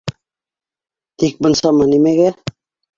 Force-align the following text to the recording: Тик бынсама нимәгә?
Тик 1.25 1.39
бынсама 1.47 1.91
нимәгә? 1.95 2.37